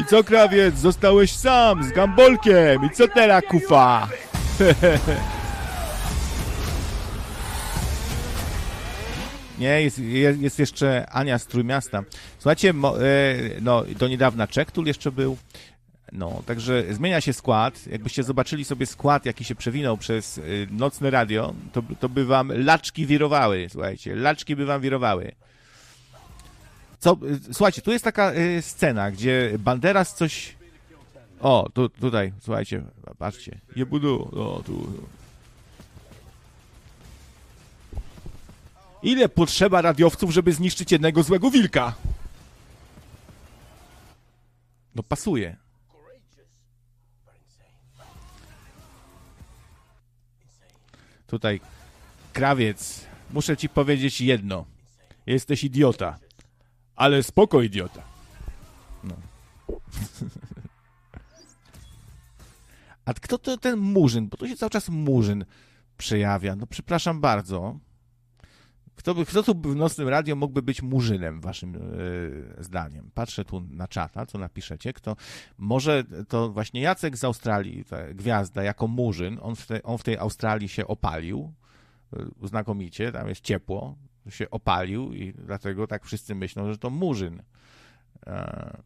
[0.00, 0.78] I co, krawiec?
[0.78, 2.84] Zostałeś sam z gambolkiem.
[2.84, 4.08] I co teraz, kufa?
[9.58, 12.02] Nie, jest, jest, jest jeszcze Ania z Trójmiasta.
[12.42, 12.74] Słuchajcie, e,
[13.60, 15.36] no, do niedawna Czektul jeszcze był.
[16.12, 17.86] No, także zmienia się skład.
[17.86, 22.52] Jakbyście zobaczyli sobie skład, jaki się przewinął przez y, nocne radio, to, to by wam
[22.54, 24.16] laczki wirowały, słuchajcie.
[24.16, 25.32] Laczki by wam wirowały.
[26.98, 27.16] Co,
[27.50, 30.56] y, słuchajcie, tu jest taka scena, gdzie Banderas coś...
[31.40, 32.82] O, tu, tutaj, słuchajcie,
[33.18, 33.58] patrzcie.
[33.76, 35.06] Jebudu, o, tu, tu.
[39.02, 41.94] Ile potrzeba radiowców, żeby zniszczyć jednego złego wilka?
[44.94, 45.56] No pasuje.
[51.26, 51.60] Tutaj
[52.32, 54.66] krawiec, muszę ci powiedzieć jedno.
[55.26, 56.18] Jesteś idiota.
[56.96, 58.02] Ale spoko idiota.
[59.04, 59.14] No.
[63.04, 64.28] A kto to ten murzyn?
[64.28, 65.44] Bo tu się cały czas murzyn
[65.98, 66.56] przejawia.
[66.56, 67.78] No przepraszam bardzo.
[69.02, 73.10] Kto, by, kto tu w nocnym radio mógłby być murzynem, waszym e, zdaniem?
[73.14, 74.92] Patrzę tu na czata, co napiszecie.
[74.92, 75.16] Kto,
[75.58, 80.02] może to właśnie Jacek z Australii, ta gwiazda, jako murzyn, on w, te, on w
[80.02, 81.52] tej Australii się opalił
[82.12, 83.96] e, znakomicie, tam jest ciepło,
[84.28, 87.42] się opalił i dlatego tak wszyscy myślą, że to murzyn.
[88.26, 88.82] E,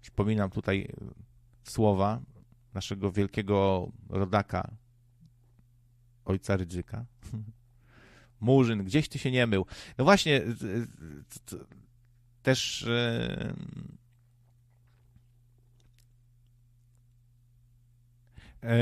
[0.00, 0.92] Przypominam tutaj
[1.64, 2.20] słowa
[2.74, 4.70] naszego wielkiego rodaka,
[6.24, 7.04] ojca Rydzyka.
[8.40, 9.66] Murzyn, gdzieś ty się nie mył.
[9.98, 10.42] No właśnie,
[12.42, 13.54] też e,
[18.62, 18.76] e,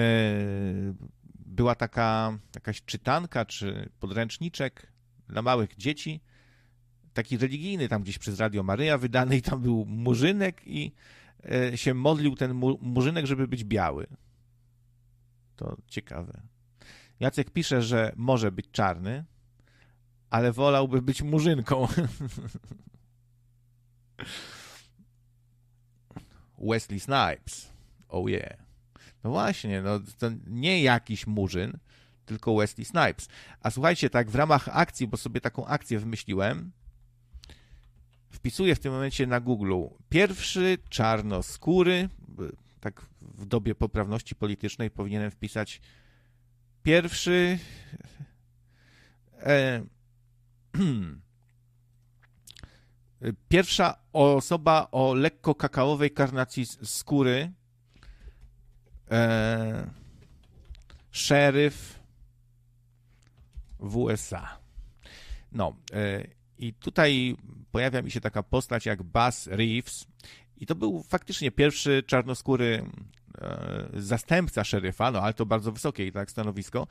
[1.46, 4.92] była taka jakaś czytanka czy podręczniczek
[5.28, 6.20] dla małych dzieci,
[7.14, 10.92] taki religijny tam gdzieś przez Radio Maryja wydany i tam był murzynek i
[11.50, 14.06] e, się modlił ten mu- murzynek, żeby być biały.
[15.56, 16.40] To ciekawe.
[17.20, 19.24] Jacek pisze, że może być czarny,
[20.34, 21.88] ale wolałby być murzynką.
[26.58, 27.72] Wesley Snipes.
[28.08, 28.58] Oh yeah.
[29.24, 31.78] No właśnie, no to nie jakiś murzyn,
[32.26, 33.28] tylko Wesley Snipes.
[33.60, 36.72] A słuchajcie, tak w ramach akcji, bo sobie taką akcję wymyśliłem,
[38.30, 42.08] wpisuję w tym momencie na Google pierwszy czarnoskóry,
[42.80, 45.80] tak w dobie poprawności politycznej powinienem wpisać
[46.82, 47.58] pierwszy
[49.38, 49.84] e,
[53.48, 57.52] pierwsza osoba o lekko kakaowej karnacji skóry
[59.10, 59.90] e,
[61.10, 62.00] szeryf
[63.78, 64.58] w USA.
[65.52, 66.26] No, e,
[66.58, 67.36] i tutaj
[67.72, 70.06] pojawia mi się taka postać jak Buzz Reeves
[70.56, 72.84] i to był faktycznie pierwszy czarnoskóry
[73.94, 76.86] zastępca szeryfa, no ale to bardzo wysokie tak stanowisko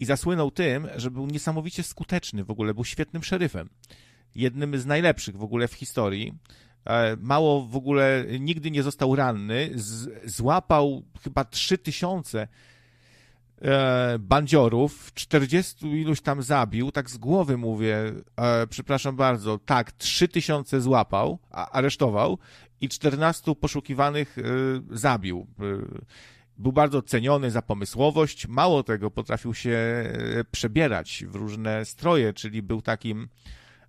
[0.00, 3.68] i zasłynął tym, że był niesamowicie skuteczny w ogóle, był świetnym szeryfem.
[4.34, 6.32] Jednym z najlepszych w ogóle w historii.
[6.86, 9.70] E, Mało w ogóle nigdy nie został ranny.
[10.24, 12.48] Złapał chyba 3000
[13.62, 20.80] e, bandziorów, 40 iluś tam zabił, tak z głowy mówię, e, przepraszam bardzo, tak, 3000
[20.80, 22.38] złapał, a, aresztował
[22.80, 24.42] i 14 poszukiwanych e,
[24.90, 25.46] zabił.
[25.60, 25.62] E,
[26.58, 28.46] był bardzo ceniony za pomysłowość.
[28.46, 33.28] Mało tego, potrafił się e, przebierać w różne stroje, czyli był takim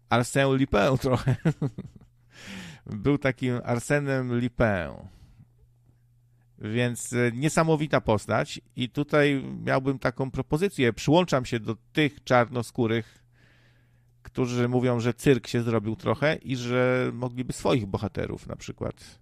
[0.10, 1.36] Arsène Lupin trochę.
[2.86, 5.08] był takim Arsenem Lupin.
[6.60, 10.93] Więc niesamowita postać i tutaj miałbym taką propozycję.
[10.93, 13.23] Przyłączam się do tych czarnoskórych,
[14.28, 19.20] którzy mówią, że cyrk się zrobił trochę i że mogliby swoich bohaterów na przykład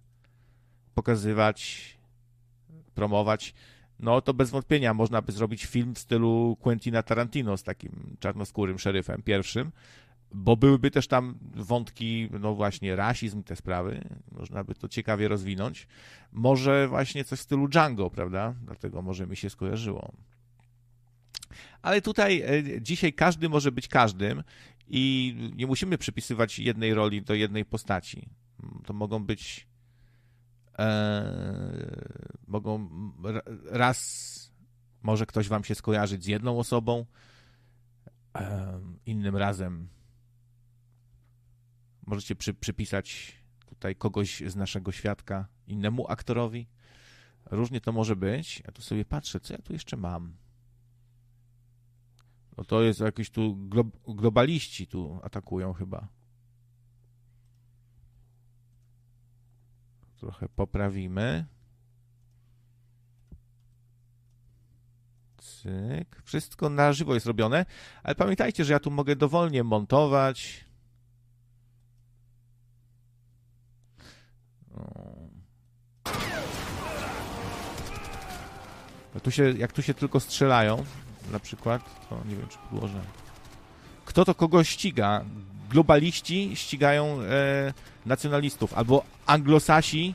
[0.94, 1.90] pokazywać,
[2.94, 3.54] promować.
[4.00, 8.78] No to bez wątpienia można by zrobić film w stylu Quentina Tarantino z takim czarnoskórym
[8.78, 9.72] szeryfem pierwszym.
[10.32, 15.86] bo byłyby też tam wątki, no właśnie, rasizm, te sprawy, można by to ciekawie rozwinąć.
[16.32, 18.54] Może właśnie coś w stylu Django, prawda?
[18.62, 20.12] Dlatego może mi się skojarzyło.
[21.82, 24.42] Ale tutaj e, dzisiaj każdy może być każdym
[24.88, 28.28] i nie musimy przypisywać jednej roli do jednej postaci.
[28.84, 29.66] To mogą być
[30.78, 32.88] e, mogą
[33.70, 34.36] raz
[35.02, 37.06] może ktoś wam się skojarzyć z jedną osobą,
[38.36, 39.88] e, innym razem
[42.06, 46.66] możecie przy, przypisać tutaj kogoś z naszego świadka innemu aktorowi.
[47.50, 48.62] Różnie to może być.
[48.66, 50.36] Ja tu sobie patrzę, co ja tu jeszcze mam.
[52.56, 56.08] No to jest jakieś tu glo- globaliści tu atakują chyba.
[60.16, 61.46] Trochę poprawimy.
[65.38, 66.22] Cyk.
[66.24, 67.66] Wszystko na żywo jest robione,
[68.02, 70.66] ale pamiętajcie, że ja tu mogę dowolnie montować.
[79.22, 80.84] Tu, się, jak tu się tylko strzelają,
[81.32, 83.00] na przykład, to nie wiem, czy podłożę.
[84.04, 85.24] Kto to kogo ściga?
[85.70, 87.72] Globaliści ścigają e,
[88.06, 90.14] nacjonalistów, albo anglosasi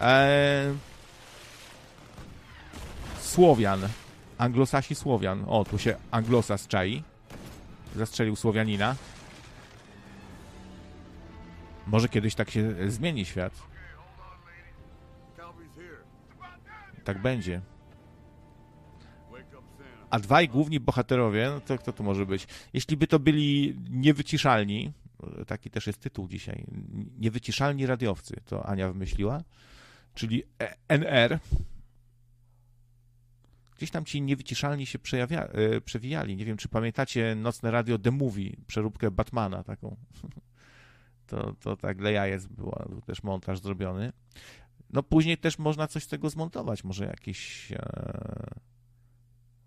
[0.00, 0.74] e,
[3.20, 3.80] Słowian.
[4.38, 5.44] Anglosasi Słowian.
[5.48, 7.02] O, tu się anglosas czai.
[7.96, 8.96] Zastrzelił Słowianina.
[11.86, 13.52] Może kiedyś tak się zmieni świat.
[17.04, 17.60] Tak będzie.
[20.10, 22.46] A dwaj główni bohaterowie, no to kto to może być?
[22.72, 24.92] Jeśli by to byli niewyciszalni,
[25.46, 26.66] taki też jest tytuł dzisiaj,
[27.18, 29.42] niewyciszalni radiowcy, to Ania wymyśliła,
[30.14, 31.38] czyli E- NR.
[33.76, 36.36] Gdzieś tam ci niewyciszalni się przejawia, e, przewijali.
[36.36, 39.96] Nie wiem, czy pamiętacie Nocne Radio The Movie, przeróbkę Batmana taką.
[41.26, 44.12] To, to tak dla jajec była, był też montaż zrobiony.
[44.90, 48.25] No później też można coś z tego zmontować, może jakieś e,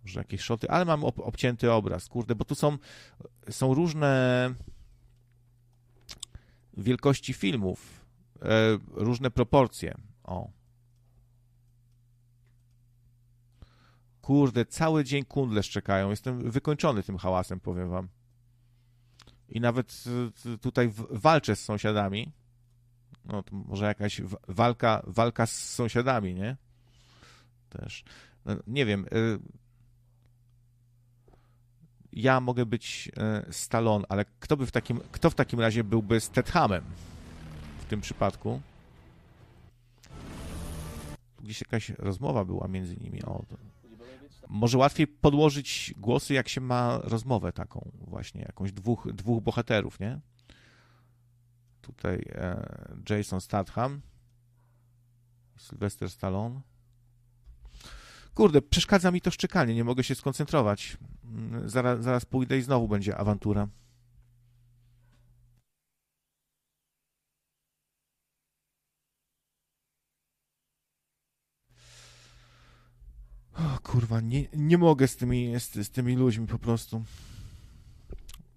[0.09, 2.77] może jakieś szoty, ale mam ob, obcięty obraz, kurde, bo tu są,
[3.49, 4.53] są różne
[6.77, 8.05] wielkości filmów,
[8.41, 9.95] e, różne proporcje.
[10.23, 10.51] O.
[14.21, 16.09] Kurde, cały dzień kundle szczekają.
[16.09, 18.07] Jestem wykończony tym hałasem, powiem wam.
[19.49, 20.03] I nawet
[20.45, 22.31] e, tutaj walczę z sąsiadami.
[23.25, 26.57] No, to może jakaś walka, walka z sąsiadami, nie?
[27.69, 28.03] Też.
[28.45, 29.05] No, nie wiem.
[32.13, 36.19] Ja mogę być e, Stallone, ale kto by w takim, kto w takim razie byłby
[36.19, 36.83] Stathamem
[37.79, 38.61] w tym przypadku?
[41.43, 43.23] Gdzieś jakaś rozmowa była między nimi.
[43.23, 43.43] O.
[44.49, 50.19] Może łatwiej podłożyć głosy, jak się ma rozmowę taką właśnie, jakąś dwóch, dwóch bohaterów, nie?
[51.81, 52.67] Tutaj e,
[53.09, 54.01] Jason Statham,
[55.57, 56.61] Sylvester Stallone.
[58.33, 60.97] Kurde, przeszkadza mi to szczekanie, nie mogę się skoncentrować.
[61.23, 63.67] Mm, Zaraz, zaraz pójdę i znowu będzie awantura.
[73.53, 77.03] O, kurwa, nie, nie mogę z tymi, z, z tymi ludźmi po prostu.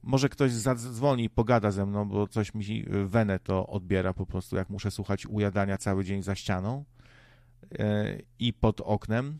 [0.03, 4.57] Może ktoś zadzwoni i pogada ze mną, bo coś mi wenę to odbiera po prostu,
[4.57, 6.85] jak muszę słuchać ujadania cały dzień za ścianą
[7.79, 9.39] e, i pod oknem.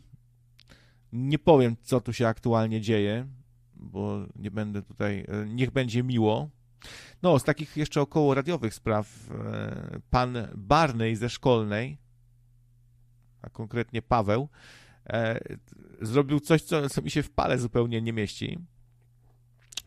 [1.13, 3.27] Nie powiem, co tu się aktualnie dzieje,
[3.75, 5.25] bo nie będę tutaj.
[5.27, 6.49] e, Niech będzie miło.
[7.21, 11.97] No, z takich jeszcze około radiowych spraw, e, pan Barney ze szkolnej,
[13.41, 14.49] a konkretnie Paweł,
[15.07, 15.39] e,
[16.01, 18.59] zrobił coś, co, co mi się w pale zupełnie nie mieści,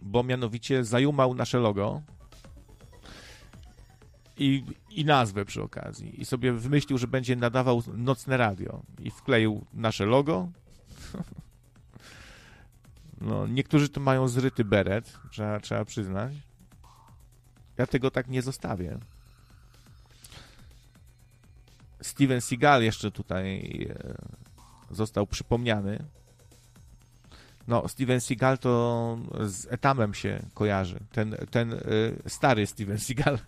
[0.02, 2.02] bo mianowicie zajumał nasze logo
[4.36, 6.20] i, i nazwę przy okazji.
[6.20, 8.82] I sobie wymyślił, że będzie nadawał nocne radio.
[8.98, 10.48] I wkleił nasze logo.
[13.20, 16.32] No, niektórzy tu mają zryty beret, trzeba, trzeba przyznać.
[17.78, 18.98] Ja tego tak nie zostawię.
[22.00, 24.14] Steven Seagal jeszcze tutaj e,
[24.90, 26.04] został przypomniany.
[27.68, 31.00] No, Steven Seagal to z Etamem się kojarzy.
[31.12, 31.80] Ten, ten y,
[32.26, 33.38] stary Steven Seagal.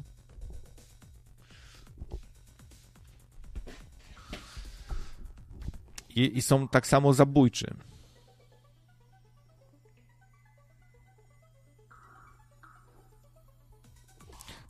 [6.19, 7.75] I, I są tak samo zabójczy.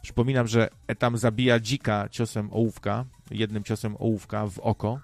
[0.02, 5.00] Przypominam, że Etam zabija dzika ciosem ołówka, jednym ciosem ołówka w oko.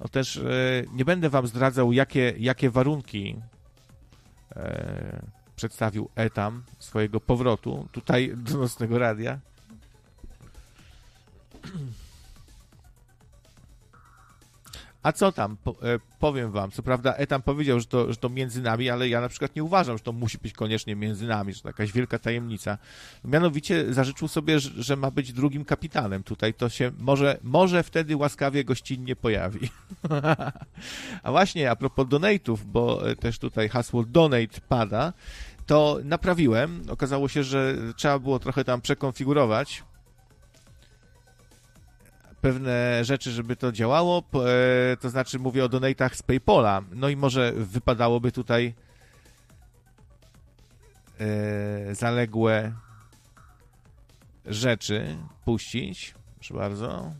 [0.00, 0.42] No też e,
[0.92, 3.36] nie będę wam zdradzał, jakie, jakie warunki
[4.56, 5.22] e,
[5.56, 9.38] przedstawił Etam swojego powrotu tutaj do nocnego radia.
[15.02, 15.56] A co tam?
[15.66, 19.20] E, powiem wam, co prawda Etam powiedział, że to, że to między nami, ale ja
[19.20, 22.18] na przykład nie uważam, że to musi być koniecznie między nami, że to jakaś wielka
[22.18, 22.78] tajemnica.
[23.24, 28.16] Mianowicie zażyczył sobie, że, że ma być drugim kapitanem tutaj, to się może, może wtedy
[28.16, 29.68] łaskawie gościnnie pojawi.
[31.22, 35.12] A właśnie, a propos donate'ów, bo e, też tutaj hasło donate pada,
[35.66, 36.82] to naprawiłem.
[36.90, 39.82] Okazało się, że trzeba było trochę tam przekonfigurować
[42.40, 44.22] pewne rzeczy, żeby to działało.
[44.92, 46.82] E, To znaczy mówię o donatach z PayPola.
[46.92, 48.74] No i może wypadałoby tutaj
[51.20, 52.72] e, zaległe
[54.46, 56.14] rzeczy puścić.
[56.34, 57.12] Proszę bardzo.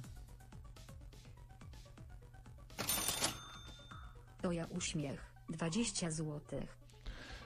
[4.43, 6.79] To ja uśmiech, 20 złotych.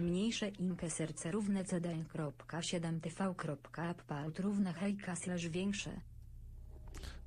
[0.00, 5.90] Mniejsze inke serce równe cd.7tv.upload równe hejka slash większe.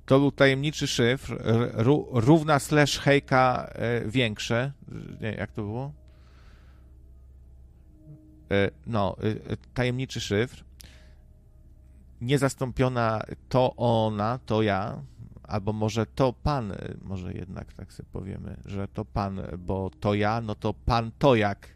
[0.06, 1.38] To był tajemniczy szyfr.
[2.12, 4.72] Równa slash hejka e, większe.
[5.20, 5.92] Nie, jak to było?
[8.50, 9.16] E, No,
[9.50, 10.64] e, tajemniczy szyfr.
[12.20, 15.02] Niezastąpiona to ona, to ja.
[15.42, 20.40] Albo może to pan, może jednak tak sobie powiemy, że to pan, bo to ja,
[20.40, 21.68] no to pan to jak.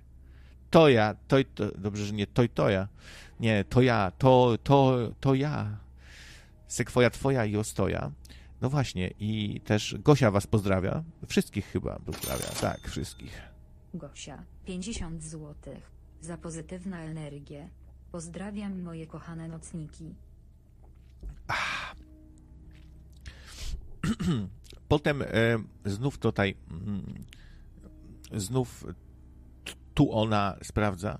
[0.70, 2.88] To ja, to, to dobrze, że nie to i to ja.
[3.40, 5.76] Nie, to ja, to, to, to ja.
[6.70, 8.12] Sekwoja twoja i ostoja.
[8.60, 11.04] No właśnie, i też Gosia was pozdrawia.
[11.26, 13.42] Wszystkich chyba pozdrawia, tak, wszystkich.
[13.94, 15.90] Gosia, 50 złotych.
[16.20, 17.68] Za pozytywną energię.
[18.12, 20.14] Pozdrawiam moje kochane nocniki.
[24.88, 25.26] Potem e,
[25.84, 27.24] znów tutaj, mm,
[28.32, 28.86] znów
[29.94, 31.18] tu ona sprawdza,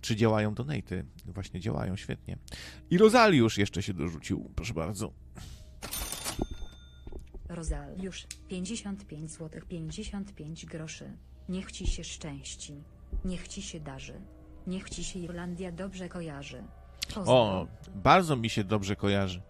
[0.00, 1.04] czy działają donaty.
[1.24, 2.38] Właśnie działają, świetnie.
[2.90, 5.12] I Rozaliusz jeszcze się dorzucił, proszę bardzo.
[7.48, 11.12] Rozaliusz, 55 złotych 55 groszy.
[11.48, 12.74] Niech ci się szczęści.
[13.24, 14.20] Niech ci się darzy.
[14.66, 16.64] Niech ci się Irlandia dobrze kojarzy.
[17.16, 19.42] O, bardzo mi się dobrze kojarzy.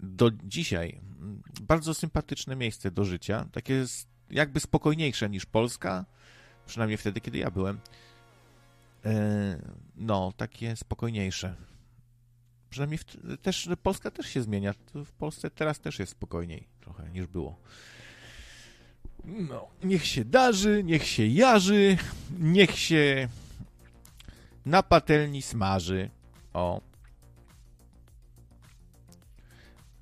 [0.00, 3.84] Do dzisiaj mm, bardzo sympatyczne miejsce do życia, takie
[4.30, 6.04] jakby spokojniejsze niż Polska,
[6.66, 7.80] przynajmniej wtedy, kiedy ja byłem.
[9.08, 9.62] E,
[9.96, 11.54] No, takie spokojniejsze.
[12.70, 13.04] Przynajmniej w,
[13.42, 14.74] też Polska też się zmienia.
[14.94, 17.56] W Polsce teraz też jest spokojniej trochę niż było.
[19.24, 21.96] No, niech się darzy, niech się jarzy,
[22.38, 23.28] niech się
[24.66, 26.10] na patelni smaży.
[26.52, 26.80] O.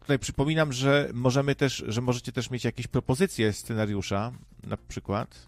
[0.01, 4.33] Tutaj przypominam, że możemy też, że możecie też mieć jakieś propozycje scenariusza,
[4.67, 5.47] na przykład.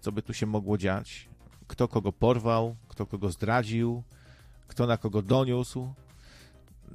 [0.00, 1.27] Co by tu się mogło dziać?
[1.68, 4.02] Kto kogo porwał, kto kogo zdradził,
[4.68, 5.92] kto na kogo doniósł.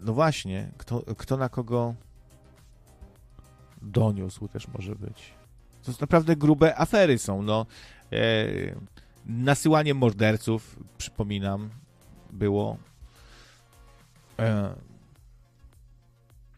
[0.02, 1.96] No właśnie, kto, kto na kogo
[3.82, 5.34] doniósł też może być.
[5.84, 7.66] To jest naprawdę grube afery są, no.
[8.12, 8.46] E,
[9.26, 11.70] nasyłanie morderców, przypominam,
[12.32, 12.78] było.
[14.40, 14.76] E,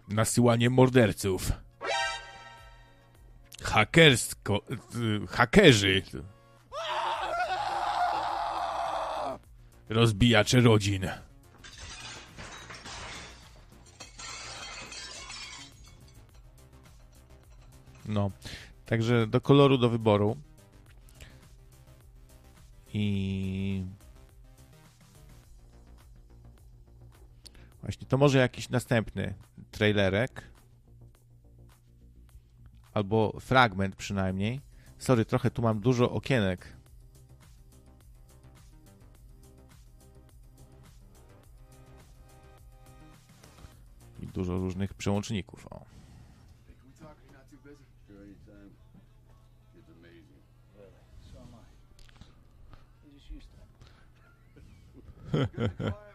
[0.08, 1.52] nasyłanie morderców.
[3.62, 4.62] Hakersko.
[4.96, 6.02] y, Hakerzy.
[9.90, 11.08] Rozbijacze rodzin.
[18.06, 18.32] No.
[18.86, 20.38] Także do koloru do wyboru.
[22.94, 23.86] I
[27.86, 29.34] Właśnie, to może jakiś następny
[29.72, 30.44] trailerek.
[32.94, 34.62] Albo fragment przynajmniej.
[34.98, 36.76] Sorry, trochę tu mam dużo okienek.
[44.36, 45.68] Dużo różnych przełączników.
[45.68, 45.86] O.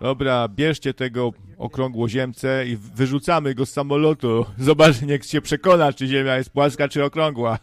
[0.00, 4.46] Dobra, bierzcie tego okrągłoziemcę i wyrzucamy go z samolotu.
[4.58, 7.58] Zobacz, niech się przekona, czy ziemia jest płaska, czy okrągła.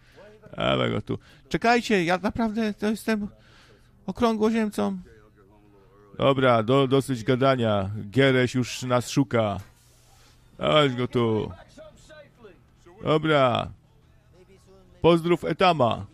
[0.56, 1.18] Ale go tu.
[1.48, 3.28] Czekajcie, ja naprawdę to jestem
[4.06, 4.98] okrągłoziemcą.
[6.18, 7.90] Dobra, do, dosyć gadania.
[7.96, 9.60] Gereś już nas szuka.
[10.58, 11.52] Dawaj go tu.
[13.02, 13.70] Dobra,
[15.00, 16.06] pozdrów Etama.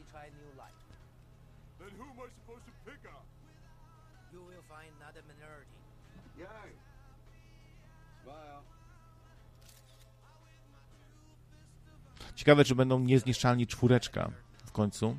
[12.36, 14.30] Ciekawe, czy będą niezniszczalni czwóreczka
[14.66, 15.16] w końcu.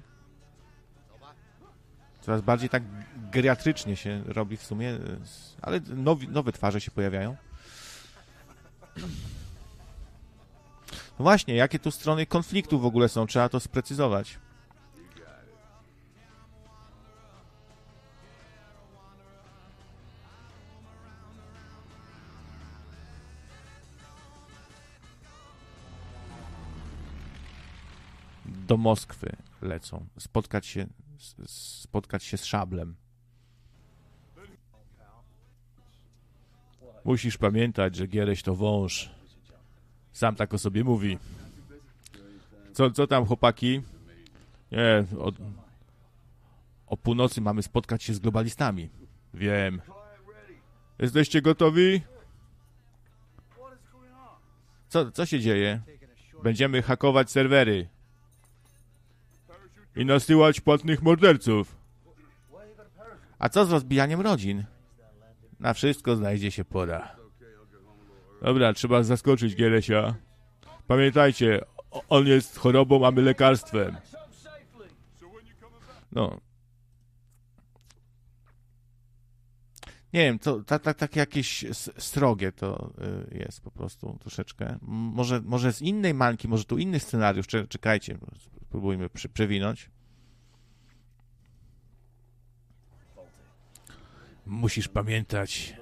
[2.21, 2.83] Coraz bardziej tak
[3.31, 4.97] geriatrycznie się robi w sumie,
[5.61, 7.35] ale nowi, nowe twarze się pojawiają.
[11.19, 13.27] No właśnie, jakie tu strony konfliktu w ogóle są?
[13.27, 14.39] Trzeba to sprecyzować.
[28.45, 30.05] Do Moskwy lecą.
[30.19, 30.87] Spotkać się,
[31.47, 32.95] spotkać się z szablem.
[37.05, 39.09] Musisz pamiętać, że Giereś to wąż.
[40.11, 41.17] Sam tak o sobie mówi.
[42.73, 43.81] Co, co tam, chłopaki?
[44.71, 45.31] Nie, o,
[46.87, 48.89] o północy mamy spotkać się z globalistami.
[49.33, 49.81] Wiem.
[50.99, 52.01] Jesteście gotowi?
[54.89, 55.81] Co, co się dzieje?
[56.43, 57.87] Będziemy hakować serwery.
[59.95, 61.75] I nasyłać płatnych morderców.
[63.39, 64.63] A co z rozbijaniem rodzin?
[65.59, 67.15] Na wszystko znajdzie się pora.
[68.41, 70.15] Dobra, trzeba zaskoczyć Gieresia.
[70.87, 71.61] Pamiętajcie,
[72.09, 73.97] on jest chorobą, a my lekarstwem.
[76.11, 76.39] No.
[80.13, 82.91] Nie wiem, to tak, tak, tak jakieś s- srogie to
[83.31, 84.77] y, jest po prostu troszeczkę.
[84.87, 87.47] Może, może z innej mańki, może tu inny scenariusz.
[87.47, 88.17] Cze- Czekajcie,
[88.71, 89.89] spróbujmy przy, przewinąć.
[94.45, 95.75] Musisz pamiętać,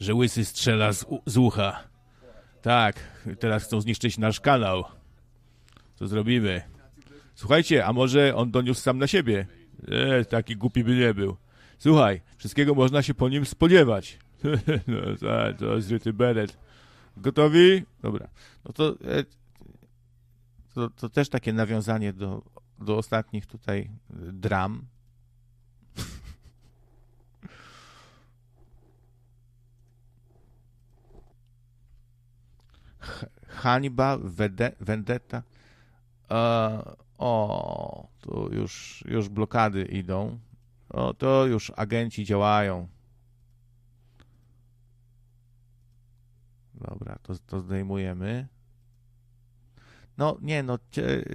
[0.00, 1.88] że łysy strzela z, z ucha.
[2.62, 4.84] Tak, teraz chcą zniszczyć nasz kanał.
[5.94, 6.62] Co zrobimy?
[7.34, 9.46] Słuchajcie, a może on doniósł sam na siebie?
[9.88, 11.36] E, taki głupi by nie był.
[11.78, 14.18] Słuchaj, wszystkiego można się po nim spodziewać.
[14.86, 16.58] no tak, to zryty beret.
[17.16, 17.82] Gotowi?
[18.02, 18.28] Dobra.
[18.64, 19.24] No to, e,
[20.74, 22.42] to, to też takie nawiązanie do,
[22.78, 23.90] do ostatnich tutaj e,
[24.32, 24.86] dram.
[33.48, 34.18] Hańba,
[34.80, 35.42] vendetta.
[36.30, 40.38] E, o, tu już, już blokady idą.
[40.88, 42.88] O, to już agenci działają.
[46.74, 48.48] Dobra, to, to zdejmujemy.
[50.18, 50.78] No nie, no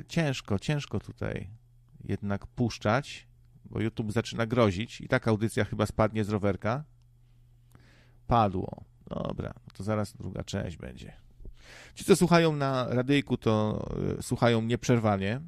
[0.07, 1.49] ciężko, ciężko tutaj
[2.03, 3.28] jednak puszczać,
[3.65, 6.84] bo YouTube zaczyna grozić i taka audycja chyba spadnie z rowerka.
[8.28, 8.84] Padło.
[9.09, 11.13] Dobra, to zaraz druga część będzie.
[11.95, 13.86] Ci, co słuchają na radyjku, to
[14.19, 15.41] y, słuchają nieprzerwanie.